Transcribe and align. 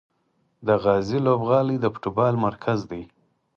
د 0.67 0.69
غازي 0.83 1.19
لوبغالی 1.27 1.75
د 1.79 1.85
فوټبال 1.93 2.33
مرکز 2.47 2.79
دی. 2.91 3.03